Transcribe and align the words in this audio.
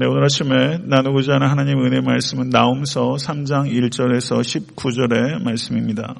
네, 0.00 0.06
오늘 0.06 0.24
아침에 0.24 0.78
나누고자 0.82 1.34
하는 1.34 1.46
하나님 1.46 1.84
은혜 1.84 2.00
말씀은 2.00 2.48
나움서 2.48 3.16
3장 3.16 3.70
1절에서 3.70 4.40
19절의 4.40 5.42
말씀입니다. 5.42 6.14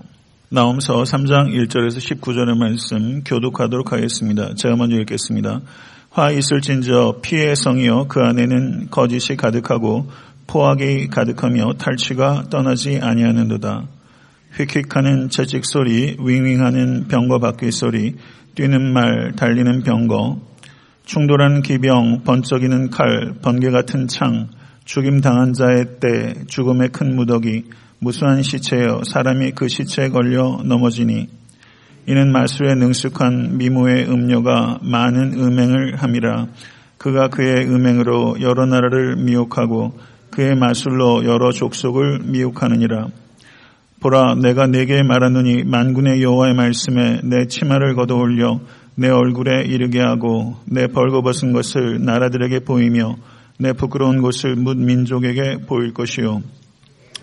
나움서 0.50 1.02
3장 1.02 1.48
1절에서 1.48 1.96
19절의 1.96 2.58
말씀 2.58 3.24
교독하도록 3.24 3.90
하겠습니다. 3.90 4.52
제가 4.54 4.76
먼저 4.76 4.96
읽겠습니다. 4.96 5.62
화 6.10 6.30
있을진저 6.30 7.20
피의 7.22 7.56
성이여 7.56 8.08
그 8.10 8.20
안에는 8.20 8.88
거짓이 8.90 9.38
가득하고 9.38 10.10
포악이 10.46 11.06
가득하며 11.06 11.72
탈취가 11.78 12.50
떠나지 12.50 12.98
아니하는도다. 13.00 13.86
휙휙하는 14.58 15.30
채찍 15.30 15.64
소리, 15.64 16.18
윙윙하는 16.20 17.08
병거 17.08 17.38
바퀴 17.38 17.70
소리, 17.70 18.16
뛰는 18.56 18.92
말, 18.92 19.32
달리는 19.36 19.82
병거, 19.84 20.49
충돌하는 21.10 21.62
기병, 21.62 22.22
번쩍이는 22.22 22.90
칼, 22.90 23.34
번개 23.42 23.70
같은 23.70 24.06
창, 24.06 24.46
죽임 24.84 25.20
당한 25.20 25.52
자의 25.54 25.84
때, 25.98 26.34
죽음의 26.46 26.90
큰 26.90 27.16
무더기, 27.16 27.64
무수한 27.98 28.44
시체여 28.44 29.00
사람이 29.04 29.50
그 29.56 29.66
시체에 29.66 30.10
걸려 30.10 30.60
넘어지니 30.64 31.26
이는 32.06 32.30
마술에 32.30 32.76
능숙한 32.76 33.58
미모의 33.58 34.08
음녀가 34.08 34.78
많은 34.82 35.34
음행을 35.34 35.96
함이라. 35.96 36.46
그가 36.96 37.26
그의 37.26 37.66
음행으로 37.68 38.40
여러 38.40 38.66
나라를 38.66 39.16
미혹하고 39.16 39.98
그의 40.30 40.54
마술로 40.54 41.24
여러 41.24 41.50
족속을 41.50 42.20
미혹하느니라. 42.26 43.08
보라 43.98 44.36
내가 44.36 44.68
내게 44.68 45.02
말하노니 45.02 45.64
만군의 45.64 46.22
여호와의 46.22 46.54
말씀에 46.54 47.20
내 47.24 47.46
치마를 47.48 47.96
걷어 47.96 48.14
올려 48.14 48.60
내 49.00 49.08
얼굴에 49.08 49.62
이르게 49.62 49.98
하고 49.98 50.56
내 50.66 50.86
벌거벗은 50.86 51.52
것을 51.52 52.04
나라들에게 52.04 52.60
보이며 52.60 53.16
내 53.58 53.72
부끄러운 53.72 54.20
곳을 54.20 54.56
묻 54.56 54.76
민족에게 54.76 55.56
보일 55.66 55.94
것이요. 55.94 56.42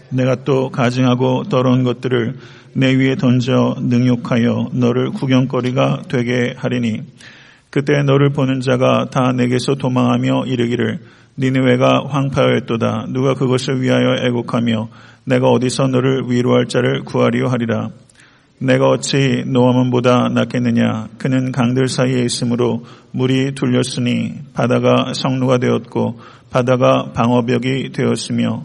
내가 0.09 0.43
또 0.43 0.71
가증하고 0.71 1.43
더러운 1.43 1.83
것들을 1.83 2.35
내 2.73 2.95
위에 2.95 3.13
던져 3.13 3.75
능욕하여 3.79 4.71
너를 4.73 5.11
구경거리가 5.11 6.01
되게 6.09 6.55
하리니 6.57 7.03
그때 7.69 8.01
너를 8.01 8.31
보는 8.31 8.61
자가 8.61 9.11
다 9.11 9.31
내게서 9.33 9.75
도망하며 9.75 10.45
이르기를 10.47 10.97
니느웨가 11.37 12.05
황파였도다 12.07 13.05
누가 13.09 13.35
그것을 13.35 13.83
위하여 13.83 14.25
애곡하며 14.25 14.89
내가 15.25 15.47
어디서 15.49 15.89
너를 15.89 16.23
위로할 16.27 16.65
자를 16.65 17.03
구하리요 17.03 17.45
하리라 17.49 17.91
내가 18.59 18.87
어찌 18.87 19.43
노아몬보다 19.45 20.29
낫겠느냐? 20.29 21.09
그는 21.19 21.51
강들 21.51 21.87
사이에 21.87 22.23
있으므로 22.23 22.83
물이 23.11 23.53
둘렸으니 23.53 24.33
바다가 24.55 25.13
성루가 25.13 25.59
되었고 25.59 26.19
바다가 26.49 27.11
방어벽이 27.13 27.91
되었으며 27.91 28.63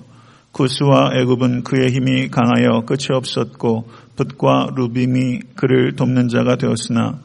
구스와 0.52 1.10
애굽은 1.14 1.64
그의 1.64 1.90
힘이 1.90 2.28
강하여 2.28 2.84
끝이 2.86 3.08
없었고 3.10 3.86
붓과 4.16 4.68
루빔이 4.76 5.40
그를 5.56 5.94
돕는 5.94 6.28
자가 6.28 6.56
되었으나 6.56 7.18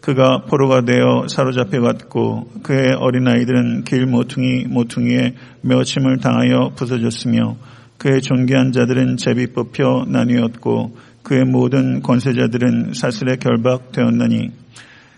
그가 0.00 0.44
포로가 0.48 0.82
되어 0.82 1.28
사로잡혀 1.28 1.80
갔고 1.80 2.50
그의 2.62 2.94
어린아이들은 2.94 3.84
길 3.84 4.06
모퉁이 4.06 4.64
모퉁이에 4.66 5.34
묘침을 5.62 6.18
당하여 6.18 6.72
부서졌으며 6.74 7.56
그의 7.98 8.20
존귀한 8.22 8.72
자들은 8.72 9.16
제비 9.16 9.48
뽑혀 9.52 10.04
나뉘었고 10.08 11.13
그의 11.24 11.44
모든 11.44 12.02
권세자들은 12.02 12.92
사슬에 12.92 13.36
결박되었나니 13.36 14.50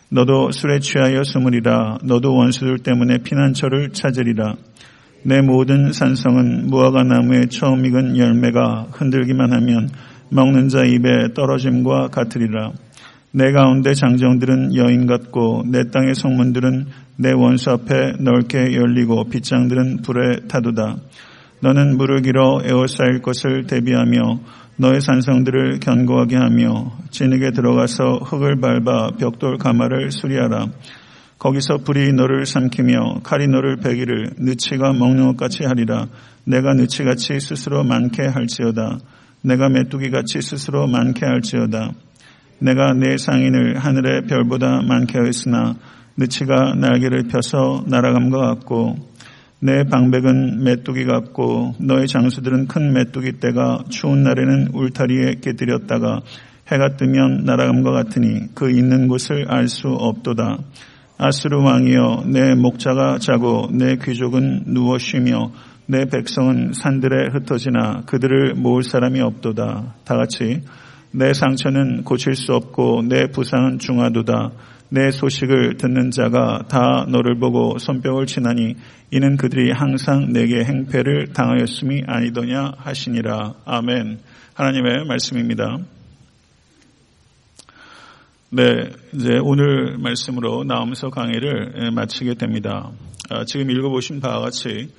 너도 0.08 0.52
술에 0.52 0.78
취하여 0.78 1.24
숨으리라. 1.24 1.98
너도 2.04 2.34
원수들 2.34 2.78
때문에 2.78 3.18
피난처를 3.18 3.90
찾으리라. 3.90 4.54
내 5.24 5.40
모든 5.40 5.92
산성은 5.92 6.68
무화과 6.68 7.02
나무의 7.02 7.48
처음 7.48 7.84
익은 7.84 8.16
열매가 8.16 8.86
흔들기만 8.92 9.52
하면 9.52 9.88
먹는 10.30 10.68
자 10.68 10.84
입에 10.84 11.34
떨어짐과 11.34 12.08
같으리라. 12.08 12.72
내 13.33 13.50
가운데 13.50 13.92
장정들은 13.92 14.77
여인 14.77 15.06
같고 15.06 15.64
내 15.66 15.90
땅의 15.90 16.14
성문들은 16.14 16.86
내 17.16 17.33
원수 17.33 17.70
앞에 17.70 18.12
넓게 18.20 18.74
열리고 18.74 19.28
빗장들은 19.28 20.02
불에 20.02 20.46
타도다. 20.48 20.96
너는 21.61 21.96
물을 21.96 22.22
길어 22.22 22.61
에워싸일 22.64 23.22
것을 23.22 23.66
대비하며 23.66 24.40
너의 24.79 25.01
산성들을 25.01 25.81
견고하게 25.81 26.37
하며 26.37 26.92
진흙에 27.11 27.53
들어가서 27.53 28.19
흙을 28.25 28.61
밟아 28.61 29.13
벽돌 29.19 29.57
가마를 29.57 30.11
수리하라. 30.11 30.67
거기서 31.39 31.79
불이 31.79 32.13
너를 32.13 32.47
삼키며 32.47 33.20
칼이 33.23 33.47
너를 33.48 33.77
베기를 33.77 34.35
느치가 34.39 34.92
먹는 34.92 35.29
것 35.29 35.37
같이 35.37 35.64
하리라. 35.64 36.07
내가 36.45 36.75
느치같이 36.75 37.41
스스로 37.41 37.85
많게 37.85 38.23
할지어다. 38.27 38.98
내가 39.42 39.69
메뚜기같이 39.69 40.41
스스로 40.42 40.87
많게 40.87 41.25
할지어다. 41.25 41.93
내가 42.58 42.95
내 42.95 43.17
상인을 43.17 43.79
하늘의 43.79 44.23
별보다 44.29 44.83
많게 44.83 45.19
하였으나 45.19 45.75
느치가 46.17 46.75
날개를 46.75 47.25
펴서 47.29 47.85
날아감과 47.87 48.39
같고 48.39 48.97
내 49.58 49.84
방백은 49.84 50.62
메뚜기 50.64 51.06
같고 51.06 51.74
너의 51.78 52.08
장수들은 52.08 52.67
큰 52.67 52.92
메뚜기 52.92 53.40
떼가 53.40 53.84
추운 53.89 54.22
날에는 54.22 54.68
울타리에 54.74 55.36
깨뜨렸다가 55.40 56.20
해가 56.70 56.96
뜨면 56.96 57.44
날아감과 57.44 57.90
같으니 57.92 58.55
그 58.55 58.70
있는 58.70 59.08
곳을 59.08 59.46
알 59.48 59.68
수 59.68 59.89
없도다. 59.89 60.58
아스루 61.18 61.62
왕이여 61.62 62.24
내 62.27 62.55
목자가 62.55 63.18
자고 63.18 63.68
내 63.72 63.96
귀족은 63.96 64.64
누워 64.74 64.98
쉬며 64.98 65.50
내 65.86 66.05
백성은 66.05 66.72
산들에 66.74 67.28
흩어지나 67.33 68.02
그들을 68.06 68.55
모을 68.55 68.83
사람이 68.83 69.20
없도다. 69.20 69.95
다 70.05 70.16
같이 70.16 70.62
내 71.12 71.33
상처는 71.33 72.02
고칠 72.05 72.34
수 72.34 72.52
없고 72.52 73.05
내 73.08 73.28
부상은 73.28 73.78
중하도다. 73.78 74.50
내 74.89 75.11
소식을 75.11 75.79
듣는 75.79 76.11
자가 76.11 76.64
다 76.69 77.07
너를 77.08 77.39
보고 77.39 77.79
손뼉을 77.79 78.27
치나니 78.27 78.77
이는 79.11 79.36
그들이 79.36 79.73
항상 79.73 80.33
내게 80.33 80.64
행패를 80.64 81.33
당하였음이 81.33 82.05
아니더냐 82.07 82.74
하시니라. 82.77 83.55
아멘. 83.64 84.19
하나님의 84.55 85.05
말씀입니다. 85.07 85.79
네, 88.51 88.91
이제 89.13 89.39
오늘 89.42 89.98
말씀으로 89.98 90.64
나옴서 90.64 91.11
강의를 91.11 91.91
마치게 91.92 92.35
됩니다. 92.35 92.91
아, 93.29 93.45
지금 93.45 93.70
읽어보신 93.70 94.20
바와 94.20 94.41
같이 94.41 94.92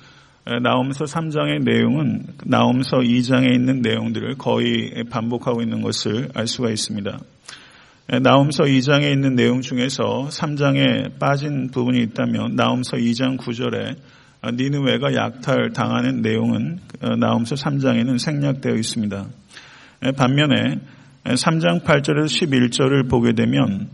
나옴서 0.62 1.04
3장의 1.04 1.64
내용은 1.64 2.26
나옴서 2.44 2.98
2장에 2.98 3.54
있는 3.54 3.80
내용들을 3.82 4.36
거의 4.36 5.04
반복하고 5.10 5.62
있는 5.62 5.82
것을 5.82 6.28
알 6.34 6.46
수가 6.46 6.70
있습니다. 6.70 7.18
나움서 8.08 8.64
2장에 8.64 9.12
있는 9.12 9.34
내용 9.34 9.60
중에서 9.60 10.28
3장에 10.30 11.18
빠진 11.18 11.70
부분이 11.70 12.00
있다면 12.04 12.56
나움서 12.56 12.96
2장 12.96 13.36
9절에 13.36 13.96
니느웨가 14.54 15.14
약탈 15.14 15.72
당하는 15.74 16.22
내용은 16.22 16.78
나움서 17.18 17.54
3장에는 17.54 18.18
생략되어 18.18 18.74
있습니다. 18.76 19.26
반면에 20.16 20.78
3장 21.24 21.82
8절에서 21.82 22.48
11절을 22.48 23.10
보게 23.10 23.34
되면 23.34 23.90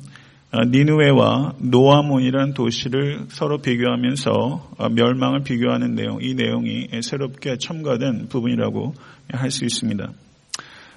니누웨와 0.53 1.55
노아몬이라는 1.59 2.55
도시를 2.55 3.25
서로 3.31 3.59
비교하면서 3.59 4.91
멸망을 4.93 5.43
비교하는 5.43 5.97
내용, 5.97 6.21
이 6.23 6.35
내용이 6.35 6.87
새롭게 7.03 7.57
첨가된 7.59 8.29
부분이라고 8.29 8.95
할 9.33 9.51
수 9.51 9.65
있습니다. 9.65 10.09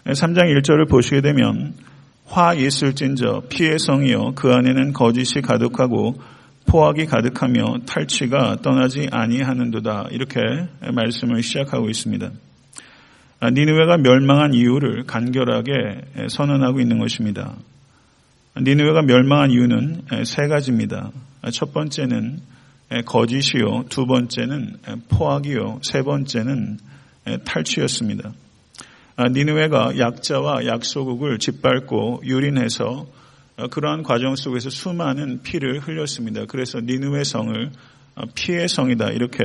3장 0.05 0.61
1절을 0.61 0.87
보시게 0.87 1.21
되면 1.21 1.73
화 2.27 2.53
있을진저 2.53 3.43
피의 3.49 3.79
성이요 3.79 4.33
그 4.35 4.51
안에는 4.51 4.93
거짓이 4.93 5.41
가득하고 5.41 6.15
포악이 6.67 7.05
가득하며 7.05 7.79
탈취가 7.87 8.57
떠나지 8.61 9.07
아니하는도다 9.09 10.09
이렇게 10.11 10.39
말씀을 10.93 11.41
시작하고 11.41 11.89
있습니다. 11.89 12.29
아, 13.39 13.49
니느웨가 13.51 13.97
멸망한 13.97 14.53
이유를 14.53 15.05
간결하게 15.05 16.27
선언하고 16.29 16.81
있는 16.81 16.99
것입니다. 16.99 17.55
니느웨가 18.59 19.03
멸망한 19.03 19.51
이유는 19.51 20.01
세 20.25 20.47
가지입니다. 20.47 21.11
첫 21.53 21.71
번째는 21.71 22.39
거짓이요, 23.05 23.85
두 23.89 24.05
번째는 24.05 24.77
포악이요, 25.09 25.79
세 25.83 26.01
번째는 26.01 26.79
탈취였습니다. 27.45 28.31
아, 29.19 29.29
니느웨가 29.29 29.97
약자와 29.97 30.67
약소국을 30.67 31.39
짓밟고 31.39 32.21
유린해서 32.23 33.07
어, 33.57 33.67
그러한 33.67 34.03
과정 34.03 34.35
속에서 34.35 34.69
수많은 34.69 35.41
피를 35.41 35.79
흘렸습니다. 35.79 36.45
그래서 36.47 36.79
니느웨 36.79 37.23
성을 37.23 37.71
어, 38.15 38.21
피의 38.35 38.67
성이다 38.67 39.09
이렇게 39.09 39.43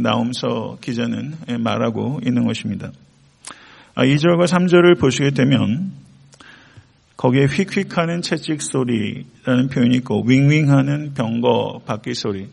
나움서 0.00 0.78
기자는 0.80 1.34
말하고 1.58 2.20
있는 2.24 2.46
것입니다. 2.46 2.92
2절과 3.96 4.42
아, 4.42 4.44
3절을 4.44 5.00
보시게 5.00 5.30
되면 5.30 5.90
거기에 7.16 7.46
휙휙하는 7.46 8.22
채찍 8.22 8.62
소리라는 8.62 9.68
표현이 9.72 9.96
있고 9.96 10.22
윙윙하는 10.28 11.14
병거 11.14 11.82
바퀴 11.84 12.14
소리 12.14 12.46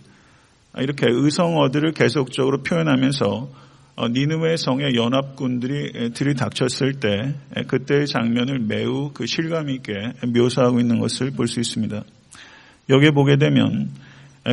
이렇게 0.79 1.05
의성어들을 1.07 1.91
계속적으로 1.91 2.63
표현하면서 2.63 3.64
니누의 3.97 4.57
성의 4.57 4.95
연합군들이 4.95 6.11
들이닥쳤을 6.11 6.99
때 6.99 7.33
그때의 7.67 8.07
장면을 8.07 8.59
매우 8.59 9.11
그 9.13 9.25
실감 9.25 9.69
있게 9.69 9.93
묘사하고 10.27 10.79
있는 10.79 10.99
것을 10.99 11.31
볼 11.31 11.47
수 11.47 11.61
있습니다. 11.61 12.03
여기에 12.89 13.11
보게 13.11 13.37
되면 13.37 13.89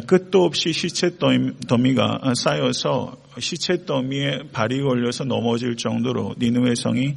끝도 0.07 0.45
없이 0.45 0.73
시체 0.73 1.19
더미가 1.19 2.35
쌓여서 2.37 3.17
시체 3.41 3.85
더미에 3.85 4.45
발이 4.53 4.81
걸려서 4.81 5.25
넘어질 5.25 5.77
정도로 5.77 6.37
니누의 6.39 6.77
성이 6.77 7.17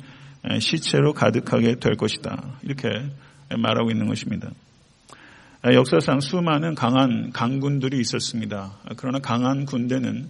시체로 0.60 1.13
가득하게 1.13 1.75
될 1.75 1.95
것이다. 1.95 2.60
이렇게 2.63 2.89
말하고 3.56 3.92
있는 3.92 4.07
것입니다. 4.07 4.50
역사상 5.63 6.19
수많은 6.19 6.75
강한 6.75 7.31
강군들이 7.31 8.00
있었습니다. 8.00 8.74
그러나 8.98 9.19
강한 9.19 9.66
군대는 9.66 10.30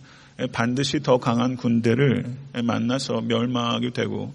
반드시 0.52 1.00
더 1.00 1.18
강한 1.18 1.56
군대를 1.56 2.26
만나서 2.64 3.22
멸망하게 3.22 3.92
되고 3.92 4.34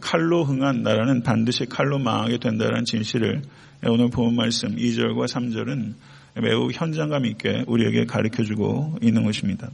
칼로 0.00 0.44
흥한 0.44 0.82
나라는 0.82 1.22
반드시 1.22 1.66
칼로 1.66 1.98
망하게 1.98 2.38
된다는 2.38 2.84
진실을 2.84 3.42
오늘 3.88 4.10
본 4.10 4.36
말씀 4.36 4.76
2절과 4.76 5.26
3절은 5.26 5.94
매우 6.42 6.70
현장감 6.70 7.26
있게 7.26 7.64
우리에게 7.66 8.04
가르쳐 8.04 8.44
주고 8.44 8.96
있는 9.02 9.24
것입니다. 9.24 9.70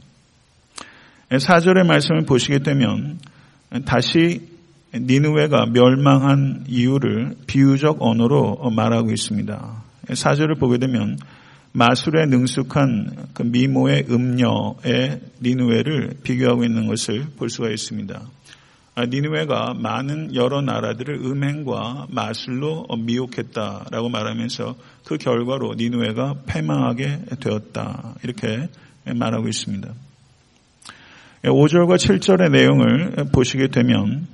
4절의 1.29 1.85
말씀을 1.85 2.25
보시게 2.25 2.59
되면 2.59 3.19
다시 3.85 4.47
니누웨가 4.95 5.67
멸망한 5.67 6.63
이유를 6.67 7.35
비유적 7.45 7.97
언어로 7.99 8.71
말하고 8.71 9.11
있습니다. 9.11 9.83
4절을 10.07 10.57
보게 10.59 10.77
되면 10.79 11.19
마술에 11.73 12.25
능숙한 12.25 13.27
그 13.33 13.43
미모의 13.43 14.05
음녀의 14.09 15.21
니누웨를 15.41 16.17
비교하고 16.23 16.63
있는 16.63 16.87
것을 16.87 17.27
볼 17.37 17.49
수가 17.49 17.69
있습니다. 17.69 18.21
아, 18.95 19.05
니누웨가 19.05 19.75
많은 19.75 20.33
여러 20.33 20.61
나라들을 20.61 21.23
음행과 21.23 22.07
마술로 22.09 22.87
미혹했다라고 22.97 24.09
말하면서 24.09 24.75
그 25.05 25.17
결과로 25.17 25.75
니누웨가 25.75 26.37
패망하게 26.47 27.19
되었다. 27.39 28.15
이렇게 28.23 28.69
말하고 29.05 29.47
있습니다. 29.47 29.93
5절과 31.43 31.95
7절의 31.97 32.51
내용을 32.51 33.29
보시게 33.31 33.67
되면 33.67 34.27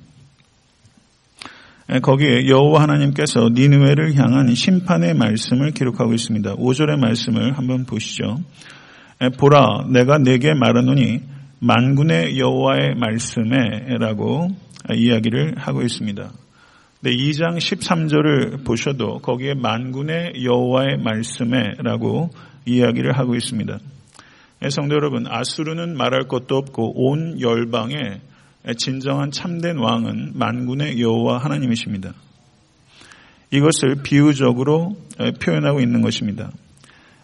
거기에 2.02 2.48
여호와 2.48 2.84
하나님께서 2.84 3.50
니누웨를 3.54 4.16
향한 4.16 4.54
심판의 4.56 5.14
말씀을 5.16 5.72
기록하고 5.72 6.14
있습니다. 6.14 6.56
5절의 6.56 6.98
말씀을 6.98 7.58
한번 7.58 7.86
보시죠. 7.86 8.38
보라 9.38 9.88
내가 9.90 10.18
내게 10.18 10.54
말하노니 10.54 11.22
만군의 11.60 12.40
여호와의 12.40 12.96
말씀에라고 12.96 14.50
이야기를 14.94 15.56
하고 15.58 15.82
있습니다. 15.82 16.32
네, 17.02 17.12
2장 17.12 17.58
13절을 17.58 18.66
보셔도 18.66 19.20
거기에 19.20 19.54
만군의 19.56 20.44
여호와의 20.44 20.98
말씀에라고 21.04 22.30
이야기를 22.66 23.18
하고 23.18 23.36
있습니다. 23.36 23.78
네, 24.62 24.70
성도 24.70 24.96
여러분, 24.96 25.26
아수르는 25.28 25.98
말할 25.98 26.30
것도 26.30 26.56
없고 26.56 27.06
온 27.06 27.42
열방에 27.42 28.22
진정한 28.78 29.32
참된 29.32 29.78
왕은 29.78 30.34
만군의 30.36 31.02
여호와 31.02 31.40
하나님이십니다. 31.40 32.14
이것을 33.52 34.04
비유적으로 34.04 34.96
표현하고 35.42 35.80
있는 35.82 36.02
것입니다. 36.02 36.52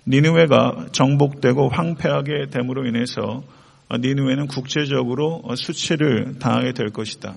니누웨가 0.06 0.88
정복되고 0.92 1.70
황폐하게 1.70 2.48
됨으로 2.50 2.86
인해서 2.88 3.44
어, 3.90 3.98
니누에는 3.98 4.48
국제적으로 4.48 5.42
어, 5.44 5.56
수치를 5.56 6.38
당하게 6.40 6.74
될 6.74 6.90
것이다. 6.92 7.36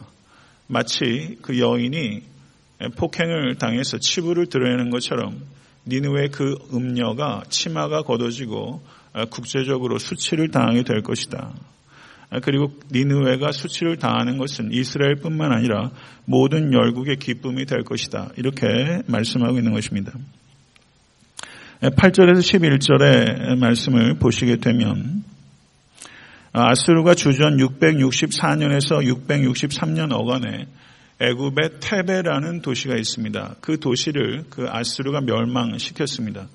마치 0.67 1.39
그 1.41 1.59
여인이 1.59 2.23
폭행을 2.97 3.57
당해서 3.57 3.99
치부를 3.99 4.47
드러내는 4.47 4.91
것처럼 4.91 5.41
니누의 5.87 6.31
그 6.31 6.57
음녀가 6.73 7.43
치마가 7.49 8.03
걷어지고 8.03 8.83
어, 9.15 9.25
국제적으로 9.27 9.99
수치를 9.99 10.51
당하게 10.51 10.83
될 10.83 11.03
것이다. 11.03 11.53
그리고 12.41 12.73
니누웨가 12.91 13.53
수치를 13.53 13.97
당하는 13.99 14.39
것은 14.39 14.73
이스라엘뿐만 14.73 15.53
아니라 15.53 15.91
모든 16.25 16.73
열국의 16.73 17.17
기쁨이 17.17 17.67
될 17.67 17.83
것이다. 17.83 18.31
이렇게 18.37 19.03
말씀하고 19.07 19.59
있는 19.59 19.73
것입니다. 19.73 20.13
8절에서 21.81 22.39
11절의 22.39 23.59
말씀을 23.59 24.15
보시게 24.15 24.57
되면 24.57 25.25
아수르가 26.53 27.15
주전 27.15 27.57
664년에서 27.57 29.05
663년 29.05 30.13
어간에 30.13 30.67
애굽의 31.21 31.81
테베라는 31.81 32.63
도시가 32.63 32.97
있습니다. 32.97 33.57
그 33.61 33.79
도시를 33.79 34.45
그 34.51 34.67
아수르가 34.69 35.21
멸망시켰습니다. 35.21 36.49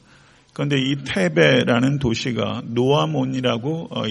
그런데 0.57 0.80
이 0.80 0.95
테베라는 1.06 2.00
도시가 2.00 2.63
노아몬이라고 2.65 3.89
어, 3.92 4.01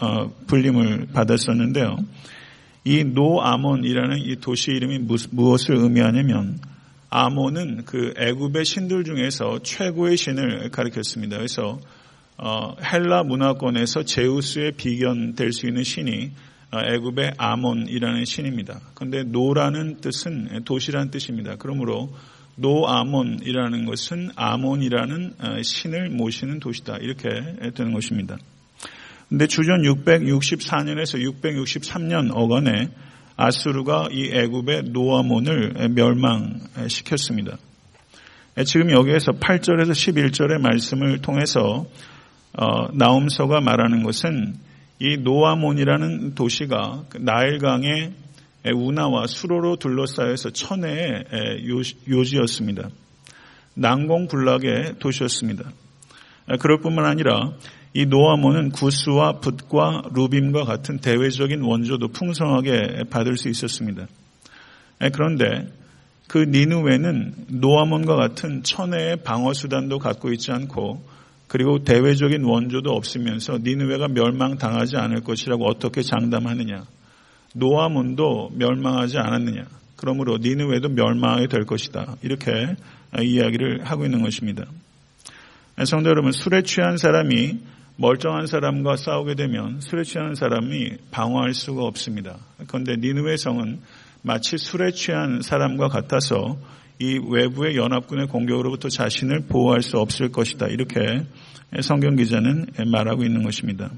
어, 0.00 0.30
불림을 0.46 1.06
받았었는데요. 1.14 1.96
이 2.84 3.04
노아몬이라는 3.04 4.18
이 4.18 4.36
도시 4.36 4.72
이름이 4.72 4.98
무엇을 5.30 5.76
의미하냐면 5.76 6.58
아몬은 7.08 7.86
그 7.86 8.12
애굽의 8.18 8.66
신들 8.66 9.04
중에서 9.04 9.60
최고의 9.62 10.18
신을 10.18 10.68
가리켰습니다. 10.68 11.38
그래서 11.38 11.80
어, 12.36 12.76
헬라 12.82 13.22
문화권에서 13.22 14.02
제우스의 14.02 14.72
비견될 14.72 15.52
수 15.52 15.66
있는 15.66 15.84
신이 15.84 16.32
어, 16.70 16.80
애굽의 16.80 17.32
아몬이라는 17.38 18.26
신입니다. 18.26 18.78
그런데 18.92 19.22
노라는 19.22 20.02
뜻은 20.02 20.64
도시라는 20.66 21.10
뜻입니다. 21.10 21.56
그러므로 21.58 22.14
노아몬이라는 22.56 23.84
것은 23.84 24.30
아몬이라는 24.36 25.34
어, 25.40 25.62
신을 25.62 26.10
모시는 26.10 26.60
도시다. 26.60 26.96
이렇게 27.00 27.28
되는 27.74 27.92
것입니다. 27.92 28.36
근데 29.28 29.46
주전 29.46 29.82
664년에서 29.82 31.20
663년 31.42 32.30
어간에 32.32 32.88
아수르가 33.36 34.08
이 34.12 34.30
애굽의 34.32 34.84
노아몬을 34.90 35.88
멸망시켰습니다. 35.90 37.58
지금 38.64 38.92
여기에서 38.92 39.32
8절에서 39.32 39.90
11절의 39.90 40.60
말씀을 40.60 41.18
통해서 41.18 41.86
어, 42.56 42.88
나움서가 42.92 43.60
말하는 43.60 44.04
것은 44.04 44.54
이 45.00 45.16
노아몬이라는 45.16 46.36
도시가 46.36 47.04
그 47.08 47.18
나일강의 47.18 48.12
운하와 48.72 49.26
수로로 49.26 49.76
둘러싸여서 49.76 50.50
천혜의 50.50 51.24
요지였습니다. 52.08 52.88
난공불락의 53.74 54.94
도시였습니다. 54.98 55.70
그럴 56.60 56.80
뿐만 56.80 57.04
아니라 57.04 57.52
이 57.92 58.06
노아몬은 58.06 58.70
구스와 58.70 59.40
붓과 59.40 60.02
루빔과 60.14 60.64
같은 60.64 60.98
대외적인 60.98 61.62
원조도 61.62 62.08
풍성하게 62.08 63.04
받을 63.10 63.36
수 63.36 63.48
있었습니다. 63.48 64.06
그런데 65.12 65.68
그 66.26 66.38
니누웨는 66.38 67.34
노아몬과 67.60 68.16
같은 68.16 68.62
천혜의 68.62 69.18
방어수단도 69.24 69.98
갖고 69.98 70.32
있지 70.32 70.50
않고 70.52 71.04
그리고 71.46 71.84
대외적인 71.84 72.42
원조도 72.42 72.90
없으면서 72.90 73.58
니느웨가 73.58 74.08
멸망당하지 74.08 74.96
않을 74.96 75.20
것이라고 75.20 75.66
어떻게 75.66 76.02
장담하느냐. 76.02 76.84
노아문도 77.54 78.50
멸망하지 78.54 79.18
않았느냐. 79.18 79.64
그러므로 79.96 80.38
니느웨도 80.38 80.90
멸망하게 80.90 81.46
될 81.48 81.64
것이다. 81.64 82.16
이렇게 82.22 82.50
이야기를 83.20 83.84
하고 83.84 84.04
있는 84.04 84.22
것입니다. 84.22 84.64
성도 85.84 86.10
여러분, 86.10 86.30
술에 86.32 86.62
취한 86.62 86.96
사람이 86.98 87.58
멀쩡한 87.96 88.46
사람과 88.46 88.96
싸우게 88.96 89.36
되면 89.36 89.80
술에 89.80 90.02
취한 90.02 90.34
사람이 90.34 90.96
방어할 91.10 91.54
수가 91.54 91.84
없습니다. 91.84 92.36
그런데 92.66 92.96
니느웨 92.96 93.36
성은 93.36 93.80
마치 94.22 94.58
술에 94.58 94.90
취한 94.90 95.42
사람과 95.42 95.88
같아서 95.88 96.58
이 96.98 97.20
외부의 97.28 97.76
연합군의 97.76 98.26
공격으로부터 98.28 98.88
자신을 98.88 99.46
보호할 99.48 99.82
수 99.82 99.98
없을 99.98 100.30
것이다. 100.30 100.66
이렇게 100.66 100.98
성경 101.82 102.16
기자는 102.16 102.66
말하고 102.90 103.24
있는 103.24 103.42
것입니다. 103.42 103.90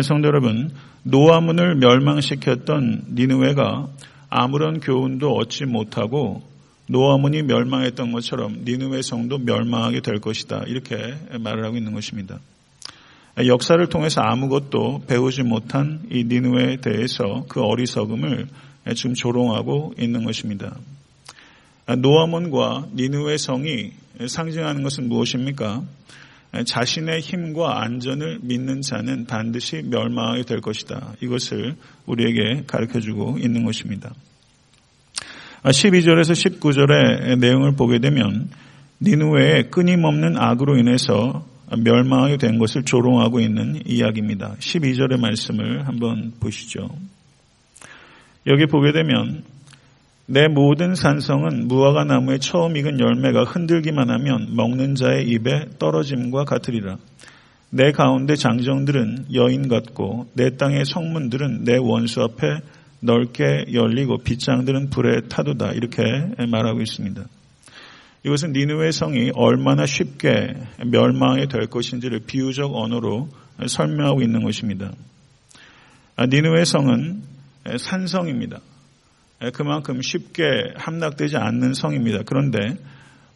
성도 0.00 0.28
여러분, 0.28 0.70
노아문을 1.02 1.74
멸망시켰던 1.74 3.08
니누웨가 3.14 3.88
아무런 4.30 4.80
교훈도 4.80 5.34
얻지 5.34 5.66
못하고 5.66 6.42
노아문이 6.88 7.42
멸망했던 7.42 8.10
것처럼 8.12 8.62
니누웨 8.64 9.02
성도 9.02 9.36
멸망하게 9.36 10.00
될 10.00 10.18
것이다. 10.18 10.64
이렇게 10.66 10.96
말을 11.38 11.66
하고 11.66 11.76
있는 11.76 11.92
것입니다. 11.92 12.38
역사를 13.46 13.86
통해서 13.86 14.22
아무것도 14.22 15.02
배우지 15.08 15.42
못한 15.42 16.00
이 16.10 16.24
니누웨에 16.24 16.76
대해서 16.78 17.44
그 17.50 17.60
어리석음을 17.60 18.48
지금 18.96 19.12
조롱하고 19.12 19.94
있는 19.98 20.24
것입니다. 20.24 20.74
노아몬과 21.98 22.88
니누의 22.94 23.36
성이 23.36 23.92
상징하는 24.26 24.82
것은 24.82 25.10
무엇입니까? 25.10 25.82
자신의 26.64 27.20
힘과 27.20 27.82
안전을 27.82 28.40
믿는 28.42 28.82
자는 28.82 29.24
반드시 29.26 29.82
멸망하게 29.82 30.42
될 30.42 30.60
것이다. 30.60 31.14
이것을 31.20 31.76
우리에게 32.06 32.64
가르쳐 32.66 33.00
주고 33.00 33.38
있는 33.38 33.64
것입니다. 33.64 34.12
12절에서 35.64 36.60
19절의 36.60 37.38
내용을 37.38 37.72
보게 37.72 37.98
되면 38.00 38.50
니누웨의 39.00 39.70
끊임없는 39.70 40.36
악으로 40.36 40.76
인해서 40.76 41.46
멸망하게 41.76 42.36
된 42.36 42.58
것을 42.58 42.84
조롱하고 42.84 43.40
있는 43.40 43.80
이야기입니다. 43.86 44.56
12절의 44.58 45.18
말씀을 45.18 45.88
한번 45.88 46.32
보시죠. 46.38 46.90
여기 48.46 48.66
보게 48.66 48.92
되면 48.92 49.42
내 50.26 50.48
모든 50.48 50.94
산성은 50.94 51.66
무화과 51.68 52.04
나무의 52.04 52.38
처음 52.38 52.76
익은 52.76 53.00
열매가 53.00 53.44
흔들기만 53.44 54.08
하면 54.08 54.54
먹는 54.54 54.94
자의 54.94 55.28
입에 55.28 55.66
떨어짐과 55.78 56.44
같으리라. 56.44 56.96
내 57.70 57.90
가운데 57.90 58.36
장정들은 58.36 59.26
여인 59.34 59.68
같고 59.68 60.28
내 60.34 60.56
땅의 60.56 60.84
성문들은 60.84 61.64
내 61.64 61.76
원수 61.76 62.22
앞에 62.22 62.60
넓게 63.00 63.64
열리고 63.72 64.18
빗장들은 64.18 64.90
불에 64.90 65.22
타도다 65.28 65.72
이렇게 65.72 66.02
말하고 66.48 66.80
있습니다. 66.80 67.24
이것은 68.24 68.52
니누의 68.52 68.92
성이 68.92 69.32
얼마나 69.34 69.84
쉽게 69.86 70.54
멸망이 70.86 71.48
될 71.48 71.66
것인지를 71.66 72.20
비유적 72.20 72.76
언어로 72.76 73.28
설명하고 73.66 74.22
있는 74.22 74.44
것입니다. 74.44 74.92
아, 76.14 76.26
니누의 76.26 76.64
성은 76.64 77.22
산성입니다. 77.78 78.60
그만큼 79.50 80.00
쉽게 80.02 80.44
함락되지 80.76 81.36
않는 81.36 81.74
성입니다. 81.74 82.20
그런데 82.24 82.76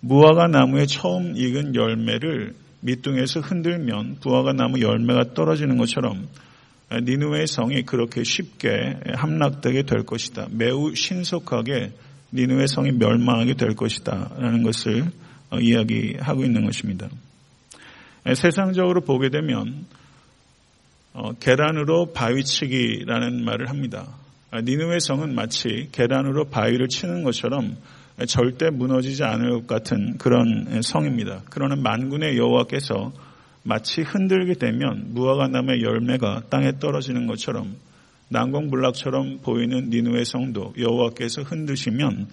무화과 0.00 0.48
나무의 0.48 0.86
처음 0.86 1.36
익은 1.36 1.74
열매를 1.74 2.54
밑둥에서 2.80 3.40
흔들면 3.40 4.18
무화과 4.24 4.52
나무 4.52 4.80
열매가 4.80 5.34
떨어지는 5.34 5.76
것처럼 5.78 6.28
니누의 6.92 7.48
성이 7.48 7.82
그렇게 7.82 8.22
쉽게 8.22 9.00
함락되게 9.14 9.82
될 9.82 10.04
것이다. 10.04 10.46
매우 10.52 10.94
신속하게 10.94 11.92
니누의 12.32 12.68
성이 12.68 12.92
멸망하게 12.92 13.54
될 13.54 13.74
것이다. 13.74 14.34
라는 14.38 14.62
것을 14.62 15.10
어, 15.50 15.58
이야기하고 15.58 16.44
있는 16.44 16.64
것입니다. 16.64 17.08
세상적으로 18.34 19.00
보게 19.00 19.30
되면 19.30 19.86
어, 21.12 21.32
계란으로 21.32 22.12
바위치기라는 22.12 23.44
말을 23.44 23.68
합니다. 23.68 24.06
아, 24.50 24.60
니누의 24.60 25.00
성은 25.00 25.34
마치 25.34 25.88
계란으로 25.90 26.44
바위를 26.46 26.88
치는 26.88 27.24
것처럼 27.24 27.76
절대 28.28 28.70
무너지지 28.70 29.24
않을 29.24 29.50
것 29.50 29.66
같은 29.66 30.16
그런 30.18 30.80
성입니다. 30.82 31.42
그러나 31.50 31.74
만군의 31.76 32.38
여호와께서 32.38 33.12
마치 33.64 34.02
흔들게 34.02 34.54
되면 34.54 35.12
무화과 35.12 35.48
나무의 35.48 35.82
열매가 35.82 36.44
땅에 36.48 36.78
떨어지는 36.78 37.26
것처럼 37.26 37.74
난공불락처럼 38.28 39.40
보이는 39.42 39.90
니누의 39.90 40.24
성도 40.24 40.72
여호와께서 40.78 41.42
흔드시면 41.42 42.28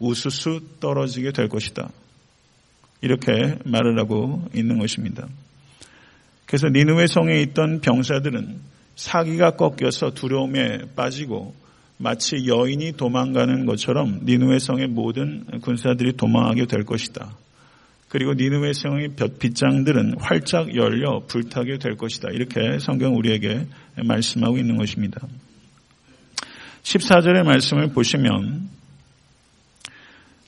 우수수 0.00 0.60
떨어지게 0.80 1.30
될 1.30 1.48
것이다. 1.48 1.88
이렇게 3.00 3.56
말을 3.64 3.98
하고 3.98 4.44
있는 4.52 4.78
것입니다. 4.78 5.28
그래서 6.46 6.68
니누의 6.68 7.06
성에 7.06 7.40
있던 7.42 7.80
병사들은 7.80 8.71
사기가 8.96 9.52
꺾여서 9.52 10.10
두려움에 10.10 10.78
빠지고 10.94 11.54
마치 11.98 12.46
여인이 12.46 12.92
도망가는 12.96 13.64
것처럼 13.66 14.20
니누의 14.24 14.60
성의 14.60 14.88
모든 14.88 15.44
군사들이 15.60 16.16
도망하게 16.16 16.66
될 16.66 16.84
것이다. 16.84 17.32
그리고 18.08 18.34
니누의 18.34 18.74
성의 18.74 19.10
빗장들은 19.38 20.16
활짝 20.18 20.74
열려 20.74 21.22
불타게 21.26 21.78
될 21.78 21.96
것이다. 21.96 22.28
이렇게 22.32 22.78
성경 22.78 23.16
우리에게 23.16 23.66
말씀하고 24.04 24.58
있는 24.58 24.76
것입니다. 24.76 25.20
14절의 26.82 27.44
말씀을 27.44 27.92
보시면 27.92 28.68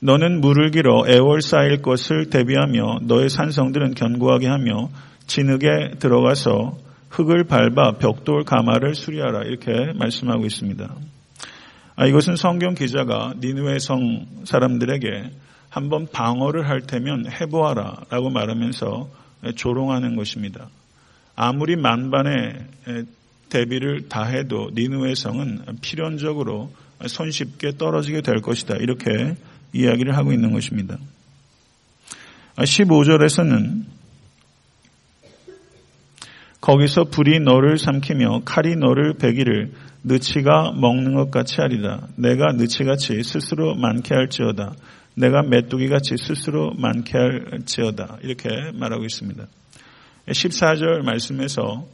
너는 0.01 0.41
물을 0.41 0.69
길어 0.69 1.05
애월 1.07 1.41
쌓일 1.41 1.81
것을 1.81 2.29
대비하며 2.29 2.99
너의 3.03 3.29
산성들은 3.29 3.95
견고하게 3.95 4.47
하며 4.47 4.89
진흙에 5.25 5.95
들어가서 5.99 6.77
흙을 7.09 7.45
밟아 7.45 7.93
벽돌 7.99 8.43
가마를 8.43 8.95
수리하라 8.95 9.43
이렇게 9.43 9.93
말씀하고 9.93 10.45
있습니다. 10.45 10.95
아, 11.97 12.05
이것은 12.05 12.35
성경 12.35 12.73
기자가 12.73 13.35
니누의 13.39 13.79
성 13.79 14.25
사람들에게 14.43 15.31
한번 15.69 16.07
방어를 16.11 16.67
할 16.67 16.81
테면 16.81 17.31
해보아라 17.31 18.05
라고 18.09 18.29
말하면서 18.29 19.09
조롱하는 19.55 20.15
것입니다. 20.15 20.69
아무리 21.35 21.75
만반의 21.75 22.65
대비를 23.49 24.07
다 24.09 24.23
해도 24.23 24.71
니누의 24.73 25.15
성은 25.15 25.63
필연적으로 25.81 26.71
손쉽게 27.05 27.77
떨어지게 27.77 28.21
될 28.21 28.41
것이다. 28.41 28.75
이렇게 28.77 29.35
이야기를 29.73 30.15
하고 30.15 30.31
있는 30.31 30.51
것입니다. 30.51 30.97
15절에서는 32.57 33.94
거기서 36.65 37.03
불이 37.03 37.41
너를 37.41 37.77
삼키며 37.77 38.41
칼이 38.43 38.75
너를 38.75 39.13
베기를 39.19 39.71
느치가 40.03 40.71
먹는 40.71 41.13
것 41.13 41.29
같이 41.29 41.61
하리라. 41.61 42.07
내가 42.15 42.53
느치같이 42.53 43.21
스스로 43.21 43.75
많게 43.75 44.15
할지어다. 44.15 44.73
내가 45.13 45.43
메뚜기같이 45.43 46.15
스스로 46.17 46.73
많게 46.73 47.19
할지어다. 47.19 48.17
이렇게 48.23 48.49
말하고 48.73 49.05
있습니다. 49.05 49.45
14절 50.27 51.03
말씀에서 51.03 51.85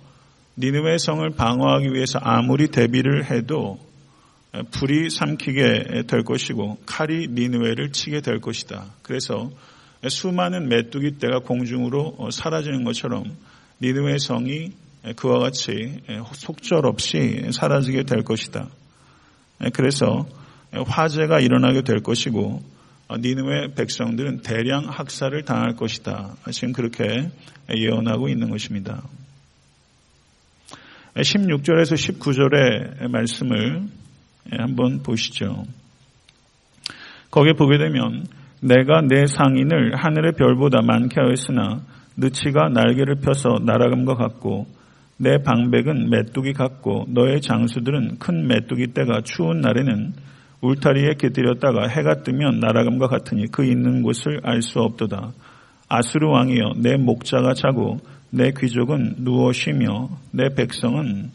니느웨 0.58 0.98
성을 1.00 1.30
방어하기 1.32 1.92
위해서 1.92 2.20
아무리 2.22 2.70
대비를 2.70 3.30
해도 3.30 3.78
불이 4.72 5.10
삼키게 5.10 6.04
될 6.08 6.24
것이고 6.24 6.78
칼이 6.86 7.28
니느웨를 7.28 7.92
치게 7.92 8.22
될 8.22 8.40
것이다. 8.40 8.86
그래서 9.02 9.52
수많은 10.08 10.70
메뚜기 10.70 11.18
떼가 11.20 11.40
공중으로 11.40 12.30
사라지는 12.32 12.86
것처럼 12.86 13.26
니느웨 13.82 14.18
성이 14.20 14.74
그와 15.16 15.40
같이 15.40 16.02
속절없이 16.34 17.52
사라지게 17.52 18.04
될 18.04 18.24
것이다. 18.24 18.68
그래서 19.74 20.28
화재가 20.72 21.40
일어나게 21.40 21.82
될 21.82 22.02
것이고 22.02 22.62
어, 23.12 23.18
니누의 23.18 23.74
백성들은 23.76 24.42
대량 24.42 24.86
학살을 24.88 25.44
당할 25.44 25.76
것이다. 25.76 26.36
지금 26.52 26.72
그렇게 26.72 27.30
예언하고 27.76 28.30
있는 28.30 28.50
것입니다. 28.50 29.04
16절에서 31.16 31.94
19절의 31.94 33.10
말씀을 33.10 33.84
한번 34.50 35.04
보시죠. 35.04 35.66
거기에 37.32 37.54
보게 37.54 37.78
되면 37.78 38.26
내가 38.62 39.02
내 39.02 39.26
상인을 39.26 39.96
하늘의 39.98 40.34
별보다 40.38 40.82
많게 40.82 41.20
하였으나 41.20 41.82
느치가 42.18 42.70
날개를 42.70 43.16
펴서 43.16 43.60
날아감과 43.66 44.16
같고 44.16 44.68
내 45.18 45.38
방백은 45.44 46.10
메뚜기 46.10 46.54
같고 46.54 47.06
너의 47.10 47.42
장수들은 47.42 48.18
큰 48.20 48.48
메뚜기 48.48 48.94
떼가 48.94 49.22
추운 49.24 49.62
날에는 49.62 50.14
울타리에 50.62 51.16
깃들였다가 51.20 51.88
해가 51.88 52.24
뜨면 52.24 52.60
날아감과 52.60 53.08
같으니 53.08 53.48
그 53.48 53.66
있는 53.66 54.04
곳을 54.04 54.40
알 54.44 54.62
수 54.62 54.80
없도다. 54.80 55.32
아수르 55.90 56.28
왕이여 56.28 56.74
내 56.78 56.98
목자가 56.98 57.54
자고 57.54 57.98
내 58.30 58.52
귀족은 58.52 59.24
누워 59.24 59.52
쉬며 59.52 60.10
내 60.32 60.50
백성은 60.56 61.32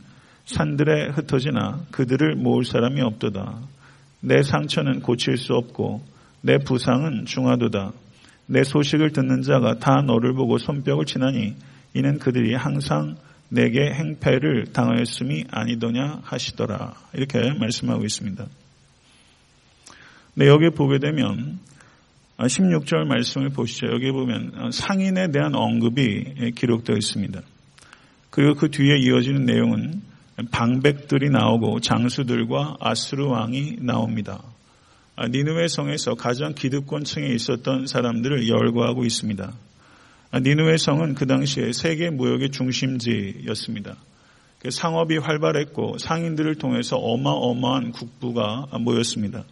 산들에 0.47 1.09
흩어지나 1.11 1.81
그들을 1.91 2.37
모을 2.37 2.65
사람이 2.65 3.01
없도다. 3.03 3.59
내 4.21 4.43
상처는 4.43 5.01
고칠 5.03 5.37
수 5.37 5.55
없고 5.55 6.01
내 6.41 6.59
부상은 6.59 7.27
중하도다. 7.27 7.93
내 8.47 8.63
소식을 8.63 9.13
듣는 9.13 9.43
자가 9.43 9.79
다 9.79 10.03
너를 10.03 10.33
보고 10.33 10.59
손뼉을 10.59 11.05
치나니 11.05 11.55
이는 11.95 12.19
그들이 12.19 12.55
항상 12.55 13.17
내게 13.49 13.93
행패를 13.93 14.73
당하였음이 14.73 15.45
아니더냐 15.51 16.21
하시더라. 16.23 16.95
이렇게 17.15 17.53
말씀하고 17.53 18.05
있습니다. 18.05 18.47
네, 20.35 20.47
여기 20.47 20.71
보게 20.71 20.99
되면 20.99 21.59
16절 22.39 23.03
아, 23.03 23.05
말씀을 23.05 23.51
보시죠. 23.51 23.87
여기 23.87 24.11
보면 24.11 24.53
아, 24.57 24.71
상인에 24.71 25.31
대한 25.31 25.55
언급이 25.55 26.53
기록되어 26.55 26.97
있습니다. 26.97 27.41
그리고 28.31 28.55
그 28.55 28.71
뒤에 28.71 28.99
이어지는 28.99 29.47
내용은 29.47 30.03
방백들이 30.51 31.31
나오고 31.31 31.81
장수들과 31.81 32.77
아수르 32.81 33.27
왕이 33.27 33.79
나옵니다. 33.81 34.43
아, 35.19 35.29
니누의 35.29 35.71
성에서 35.71 36.15
가장 36.15 36.55
기득권층에 36.55 37.27
있었던 37.29 37.87
사람들을 37.87 38.49
열거하고 38.49 39.03
있습니다. 39.03 39.51
니누의 40.43 40.77
성은 40.77 41.15
그 41.15 41.27
당시에 41.27 41.73
세계 41.73 42.11
무역의 42.11 42.51
중심지였습니다. 42.51 43.97
그 44.59 44.71
상업이 44.71 45.17
활발했고 45.17 45.97
상인들을 45.97 46.57
통해서 46.57 46.99
어마어마한 46.99 47.93
국부가 47.93 48.67
모였습니다. 48.79 49.45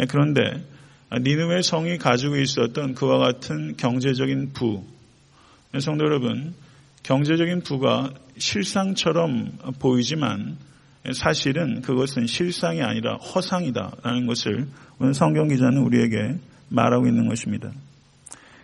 예, 0.00 0.06
그런데 0.06 0.64
니누의 1.12 1.62
성이 1.62 1.98
가지고 1.98 2.36
있었던 2.36 2.94
그와 2.94 3.18
같은 3.18 3.76
경제적인 3.76 4.54
부, 4.54 4.84
성도 5.80 6.06
여러분, 6.06 6.54
경제적인 7.02 7.60
부가 7.60 8.10
실상처럼 8.38 9.52
보이지만 9.80 10.56
사실은 11.12 11.80
그것은 11.82 12.26
실상이 12.26 12.82
아니라 12.82 13.16
허상이다라는 13.16 14.26
것을 14.26 14.66
오늘 14.98 15.14
성경 15.14 15.48
기자는 15.48 15.78
우리에게 15.78 16.36
말하고 16.68 17.06
있는 17.06 17.28
것입니다. 17.28 17.70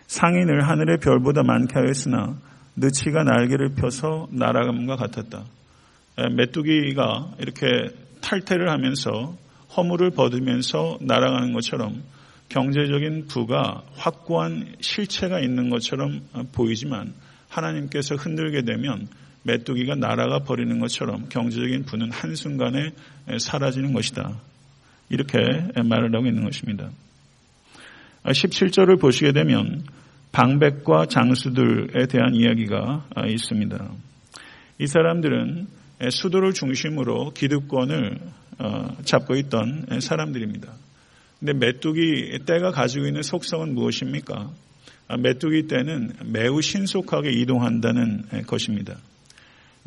상인을 0.07 0.67
하늘의 0.67 0.97
별보다 0.97 1.43
많게 1.43 1.73
하였으나 1.73 2.35
느치가 2.75 3.23
날개를 3.23 3.75
펴서 3.75 4.27
날아감과 4.31 4.95
같았다. 4.97 5.43
메뚜기가 6.35 7.31
이렇게 7.39 7.65
탈퇴를 8.21 8.69
하면서 8.69 9.35
허물을 9.75 10.11
벗으면서 10.11 10.97
날아가는 11.01 11.53
것처럼 11.53 12.03
경제적인 12.49 13.27
부가 13.27 13.81
확고한 13.95 14.75
실체가 14.79 15.39
있는 15.39 15.69
것처럼 15.69 16.21
보이지만 16.53 17.13
하나님께서 17.49 18.15
흔들게 18.15 18.61
되면 18.61 19.07
메뚜기가 19.45 19.95
날아가 19.95 20.39
버리는 20.39 20.79
것처럼 20.79 21.29
경제적인 21.29 21.85
부는 21.85 22.11
한순간에 22.11 22.91
사라지는 23.39 23.93
것이다. 23.93 24.39
이렇게 25.09 25.37
말을 25.83 26.15
하고 26.15 26.25
있는 26.25 26.43
것입니다. 26.43 26.89
17절을 28.23 28.99
보시게 28.99 29.33
되면 29.33 29.83
방백과 30.31 31.05
장수들에 31.05 32.07
대한 32.07 32.33
이야기가 32.33 33.07
있습니다. 33.27 33.91
이 34.79 34.87
사람들은 34.87 35.67
수도를 36.09 36.53
중심으로 36.53 37.31
기득권을 37.33 38.17
잡고 39.03 39.35
있던 39.35 39.99
사람들입니다. 40.01 40.73
근데 41.39 41.53
메뚜기 41.53 42.39
떼가 42.47 42.71
가지고 42.71 43.05
있는 43.05 43.21
속성은 43.21 43.75
무엇입니까? 43.75 44.49
메뚜기 45.19 45.67
떼는 45.67 46.13
매우 46.25 46.63
신속하게 46.63 47.29
이동한다는 47.29 48.23
것입니다. 48.47 48.95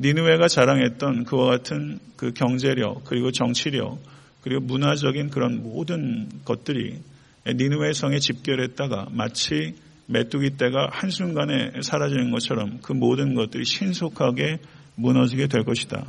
니누웨가 0.01 0.47
자랑했던 0.47 1.25
그와 1.25 1.47
같은 1.51 1.99
그 2.17 2.33
경제력 2.33 3.05
그리고 3.05 3.33
정치력 3.33 3.99
그리고 4.43 4.61
문화적인 4.61 5.31
그런 5.31 5.63
모든 5.63 6.29
것들이 6.45 6.99
니누웨 7.47 7.93
성에 7.93 8.19
집결했다가 8.19 9.09
마치 9.11 9.75
메뚜기 10.07 10.57
떼가 10.57 10.89
한순간에 10.91 11.73
사라지는 11.83 12.31
것처럼 12.31 12.79
그 12.83 12.93
모든 12.93 13.35
것들이 13.35 13.65
신속하게 13.65 14.59
무너지게 14.95 15.49
될 15.49 15.65
것이다. 15.65 16.07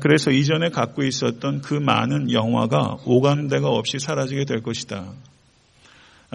그래서 0.00 0.30
이전에 0.30 0.68
갖고 0.70 1.02
있었던 1.02 1.62
그 1.62 1.74
많은 1.74 2.30
영화가 2.30 2.98
오감대가 3.04 3.68
없이 3.68 3.98
사라지게 3.98 4.44
될 4.44 4.62
것이다. 4.62 5.12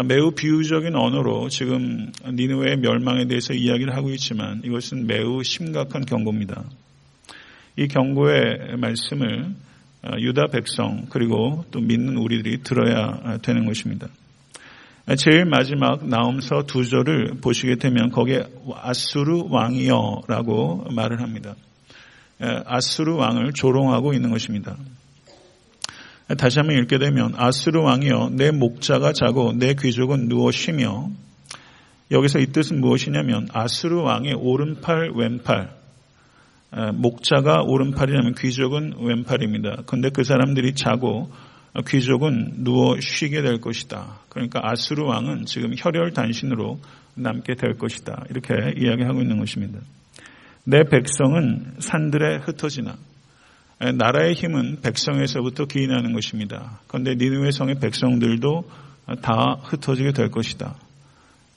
매우 0.04 0.32
비유적인 0.32 0.94
언어로 0.94 1.48
지금 1.48 2.12
니누의 2.26 2.78
멸망에 2.78 3.28
대해서 3.28 3.54
이야기를 3.54 3.96
하고 3.96 4.10
있지만 4.10 4.62
이것은 4.66 5.08
매우 5.08 5.42
심각한 5.42 6.06
경고입니다. 6.06 6.66
이 7.78 7.88
경고의 7.88 8.76
말씀을 8.78 9.56
유다 10.20 10.48
백성 10.48 11.06
그리고 11.10 11.64
또 11.72 11.80
믿는 11.80 12.18
우리들이 12.18 12.62
들어야 12.64 13.38
되는 13.38 13.66
것입니다. 13.66 14.08
제일 15.18 15.46
마지막 15.46 16.06
나움서 16.06 16.64
두 16.64 16.84
절을 16.84 17.36
보시게 17.42 17.76
되면 17.76 18.12
거기에 18.12 18.44
아수르 18.76 19.44
왕이여라고 19.50 20.88
말을 20.92 21.22
합니다. 21.22 21.56
아수르 22.66 23.16
왕을 23.16 23.54
조롱하고 23.54 24.14
있는 24.14 24.30
것입니다. 24.30 24.76
다시 26.34 26.58
한번 26.58 26.78
읽게 26.78 26.98
되면 26.98 27.34
아수르 27.38 27.82
왕이여 27.82 28.32
내 28.34 28.50
목자가 28.50 29.14
자고 29.14 29.54
내 29.54 29.76
귀족은 29.76 30.28
누워 30.28 30.52
쉬며 30.52 31.10
여기서 32.10 32.40
이 32.40 32.48
뜻은 32.48 32.82
무엇이냐면 32.82 33.48
아수르 33.54 34.02
왕의 34.02 34.34
오른팔 34.34 35.12
왼팔 35.16 35.70
목자가 36.96 37.62
오른팔이라면 37.62 38.36
귀족은 38.36 38.96
왼팔입니다. 39.00 39.84
그런데 39.86 40.10
그 40.10 40.24
사람들이 40.24 40.74
자고 40.74 41.32
귀족은 41.88 42.64
누워 42.64 43.00
쉬게 43.00 43.42
될 43.42 43.62
것이다. 43.62 44.20
그러니까 44.30 44.62
아수르 44.64 45.04
왕은 45.04 45.46
지금 45.46 45.74
혈혈 45.78 46.14
단신으로 46.14 46.80
남게 47.16 47.56
될 47.56 47.78
것이다. 47.78 48.26
이렇게 48.30 48.54
이야기하고 48.78 49.22
있는 49.22 49.38
것입니다. 49.38 49.80
내 50.64 50.84
백성은 50.84 51.76
산들에 51.80 52.38
흩어지나 52.38 52.96
나라의 53.94 54.34
힘은 54.34 54.82
백성에서부터 54.82 55.66
기인하는 55.66 56.14
것입니다. 56.14 56.80
그런데 56.88 57.16
니누의 57.16 57.52
성의 57.52 57.76
백성들도 57.80 58.70
다 59.22 59.58
흩어지게 59.64 60.14
될 60.14 60.30
것이다. 60.30 60.76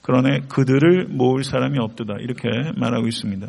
그러나 0.02 0.38
그들을 0.48 1.06
모을 1.10 1.44
사람이 1.44 1.78
없도다. 1.78 2.14
이렇게 2.20 2.48
말하고 2.76 3.08
있습니다. 3.08 3.46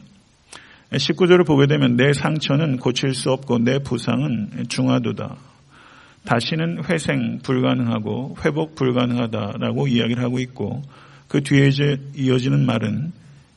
19절을 0.92 1.46
보게 1.46 1.68
되면 1.68 1.96
내 1.96 2.14
상처는 2.14 2.78
고칠 2.78 3.14
수 3.14 3.32
없고 3.32 3.60
내 3.60 3.80
부상은 3.80 4.66
중하도다. 4.68 5.38
다시는 6.26 6.84
회생 6.86 7.40
불가능하고 7.44 8.38
회복 8.44 8.76
불가능하다라고 8.76 9.88
이야기를 9.88 10.22
하고 10.22 10.40
있고 10.40 10.82
그 11.28 11.42
뒤에 11.42 11.70
이어지는 12.16 12.66
말은 12.66 13.14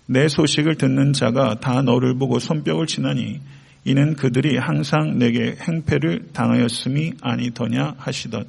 내 0.07 0.29
소식을 0.29 0.77
듣는 0.77 1.13
자가 1.13 1.57
다 1.61 1.83
너를 1.83 2.15
보고 2.15 2.39
손뼉을 2.39 2.87
치나니 2.87 3.41
이는 3.85 4.15
그들이 4.15 4.57
항상 4.57 5.19
내게 5.19 5.57
행패를 5.61 6.29
당하였음이 6.33 7.15
아니더냐 7.21 7.95
하시던 7.99 8.45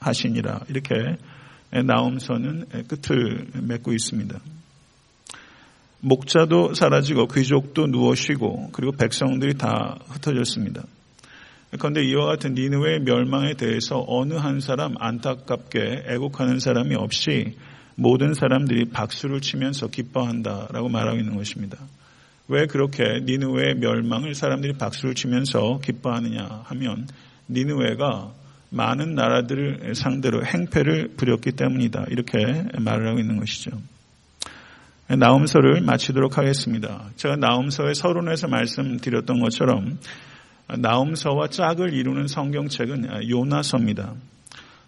하시니라 0.00 0.60
이렇게 0.68 0.94
나옴서는 1.70 2.66
끝을 2.88 3.46
맺고 3.54 3.92
있습니다. 3.92 4.38
목자도 6.00 6.74
사라지고 6.74 7.28
귀족도 7.28 7.86
누워 7.86 8.16
쉬고 8.16 8.70
그리고 8.72 8.92
백성들이 8.92 9.54
다 9.54 9.98
흩어졌습니다. 10.08 10.82
그런데 11.78 12.02
이와 12.04 12.26
같은 12.26 12.54
니느웨의 12.54 13.00
멸망에 13.00 13.54
대해서 13.54 14.04
어느 14.08 14.34
한 14.34 14.60
사람 14.60 14.94
안타깝게 14.98 16.04
애곡하는 16.08 16.58
사람이 16.58 16.96
없이 16.96 17.56
모든 17.94 18.34
사람들이 18.34 18.90
박수를 18.90 19.40
치면서 19.40 19.86
기뻐한다라고 19.86 20.88
말하고 20.88 21.18
있는 21.18 21.36
것입니다. 21.36 21.78
왜 22.48 22.66
그렇게 22.66 23.20
니느웨의 23.24 23.76
멸망을 23.76 24.34
사람들이 24.34 24.74
박수를 24.74 25.14
치면서 25.14 25.80
기뻐하느냐 25.82 26.62
하면 26.64 27.06
니느웨가 27.48 28.32
많은 28.70 29.14
나라들을 29.14 29.94
상대로 29.94 30.44
행패를 30.44 31.12
부렸기 31.16 31.52
때문이다. 31.52 32.06
이렇게 32.08 32.64
말을 32.78 33.08
하고 33.08 33.18
있는 33.18 33.38
것이죠. 33.38 33.70
나움서를 35.08 35.82
마치도록 35.82 36.38
하겠습니다. 36.38 37.10
제가 37.16 37.36
나움서의 37.36 37.94
서론에서 37.94 38.48
말씀드렸던 38.48 39.40
것처럼 39.40 39.98
나움서와 40.78 41.48
짝을 41.48 41.92
이루는 41.92 42.28
성경책은 42.28 43.28
요나서입니다. 43.28 44.14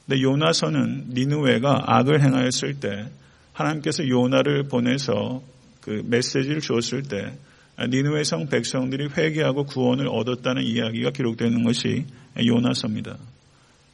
근데 0.06 0.22
요나서는 0.22 1.06
니누웨가 1.10 1.84
악을 1.86 2.22
행하였을 2.22 2.80
때 2.80 3.10
하나님께서 3.52 4.08
요나를 4.08 4.64
보내서 4.64 5.42
그 5.84 6.02
메시지를 6.06 6.60
주었을 6.60 7.02
때 7.02 7.36
니누웨 7.78 8.24
성 8.24 8.48
백성들이 8.48 9.08
회개하고 9.14 9.64
구원을 9.64 10.08
얻었다는 10.08 10.62
이야기가 10.62 11.10
기록되는 11.10 11.62
것이 11.62 12.06
요나서입니다. 12.42 13.18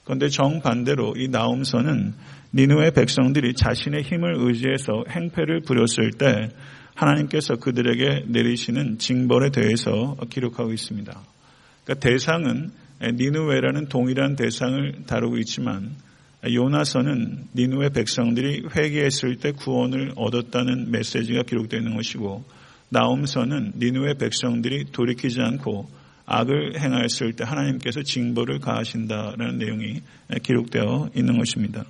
그런데 0.04 0.28
정반대로 0.28 1.14
이 1.16 1.26
나움서는 1.26 2.14
니누웨 2.54 2.92
백성들이 2.92 3.54
자신의 3.54 4.02
힘을 4.02 4.34
의지해서 4.38 5.04
행패를 5.08 5.62
부렸을 5.62 6.12
때 6.12 6.50
하나님께서 6.94 7.56
그들에게 7.56 8.26
내리시는 8.28 8.98
징벌에 8.98 9.50
대해서 9.50 10.16
기록하고 10.30 10.72
있습니다. 10.72 11.10
그러니까 11.84 12.08
대상은 12.08 12.70
니누웨라는 13.02 13.88
동일한 13.88 14.36
대상을 14.36 15.06
다루고 15.08 15.38
있지만 15.38 15.96
요나서는 16.44 17.48
니누웨 17.54 17.90
백성들이 17.90 18.68
회개했을 18.74 19.36
때 19.36 19.52
구원을 19.52 20.12
얻었다는 20.16 20.90
메시지가 20.90 21.42
기록되어 21.42 21.78
있는 21.78 21.96
것이고 21.96 22.44
나움서는 22.88 23.74
니누웨 23.78 24.14
백성들이 24.14 24.86
돌이키지 24.92 25.40
않고 25.40 25.88
악을 26.26 26.80
행하였을 26.80 27.32
때 27.34 27.44
하나님께서 27.44 28.02
징벌을 28.02 28.60
가하신다라는 28.60 29.58
내용이 29.58 30.00
기록되어 30.42 31.10
있는 31.14 31.38
것입니다. 31.38 31.84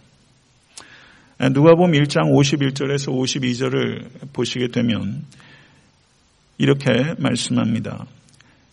누가복음 1.39 1.93
1장 1.93 2.33
51절에서 2.33 3.13
52절을 3.13 4.33
보시게 4.33 4.69
되면 4.69 5.25
이렇게 6.59 7.15
말씀합니다. 7.19 8.07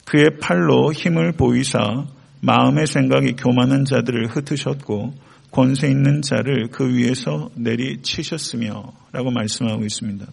그의 0.06 0.40
팔로 0.42 0.92
힘을 0.92 1.34
보이사 1.34 2.06
마음의 2.42 2.88
생각이 2.88 3.34
교만한 3.34 3.86
자들을 3.86 4.28
흩으셨고 4.28 5.13
권세 5.52 5.90
있는 5.90 6.22
자를 6.22 6.68
그 6.68 6.94
위에서 6.94 7.50
내리치셨으며 7.56 8.94
라고 9.12 9.32
말씀하고 9.32 9.84
있습니다. 9.84 10.26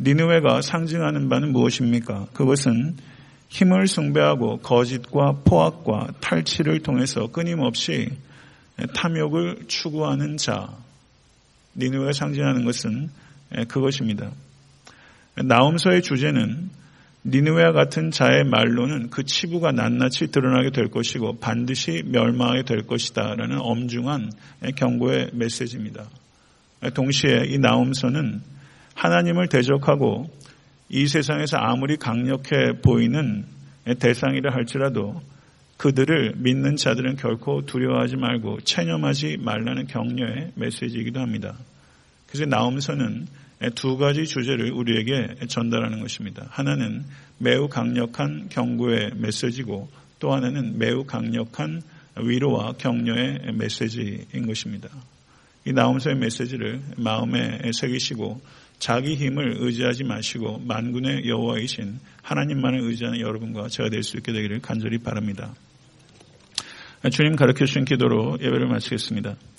니느웨가 0.00 0.62
상징하는 0.62 1.28
바는 1.28 1.52
무엇입니까? 1.52 2.28
그것은 2.32 2.96
힘을 3.48 3.86
숭배하고 3.86 4.58
거짓과 4.58 5.42
포악과 5.44 6.08
탈취를 6.20 6.80
통해서 6.80 7.26
끊임없이 7.26 8.08
탐욕을 8.94 9.64
추구하는 9.68 10.36
자. 10.36 10.70
니느웨가 11.76 12.12
상징하는 12.12 12.64
것은 12.64 13.10
그것입니다. 13.68 14.30
나움서의 15.34 16.02
주제는 16.02 16.70
니느웨와 17.24 17.72
같은 17.72 18.10
자의 18.10 18.44
말로는 18.44 19.10
그 19.10 19.24
치부가 19.24 19.72
낱낱이 19.72 20.28
드러나게 20.28 20.70
될 20.70 20.88
것이고 20.88 21.38
반드시 21.38 22.02
멸망하게 22.06 22.62
될 22.64 22.86
것이다라는 22.86 23.58
엄중한 23.60 24.32
경고의 24.76 25.30
메시지입니다. 25.34 26.04
동시에 26.94 27.44
이 27.48 27.58
나움서는 27.58 28.40
하나님을 28.94 29.48
대적하고 29.48 30.30
이 30.88 31.06
세상에서 31.06 31.58
아무리 31.58 31.96
강력해 31.96 32.80
보이는 32.82 33.44
대상이라 33.98 34.52
할지라도 34.54 35.20
그들을 35.76 36.34
믿는 36.36 36.76
자들은 36.76 37.16
결코 37.16 37.64
두려워하지 37.64 38.16
말고 38.16 38.60
체념하지 38.60 39.38
말라는 39.40 39.86
격려의 39.86 40.52
메시지이기도 40.54 41.20
합니다. 41.20 41.54
그래서 42.26 42.46
나움서는 42.46 43.26
두 43.74 43.98
가지 43.98 44.24
주제를 44.24 44.72
우리에게 44.72 45.46
전달하는 45.48 46.00
것입니다. 46.00 46.46
하나는 46.50 47.04
매우 47.38 47.68
강력한 47.68 48.48
경고의 48.48 49.12
메시지고 49.16 49.90
또 50.18 50.32
하나는 50.32 50.78
매우 50.78 51.04
강력한 51.04 51.82
위로와 52.18 52.72
격려의 52.78 53.52
메시지인 53.54 54.46
것입니다. 54.46 54.88
이 55.66 55.72
나움서의 55.72 56.16
메시지를 56.16 56.80
마음에 56.96 57.60
새기시고 57.72 58.40
자기 58.78 59.14
힘을 59.14 59.56
의지하지 59.58 60.04
마시고 60.04 60.58
만군의 60.60 61.28
여호와이신 61.28 62.00
하나님만을 62.22 62.80
의지하는 62.80 63.20
여러분과 63.20 63.68
제가 63.68 63.90
될 63.90 64.02
수 64.02 64.16
있게 64.16 64.32
되기를 64.32 64.60
간절히 64.62 64.98
바랍니다. 64.98 65.54
주님 67.12 67.36
가르쳐 67.36 67.66
주신 67.66 67.84
기도로 67.84 68.38
예배를 68.40 68.68
마치겠습니다. 68.68 69.36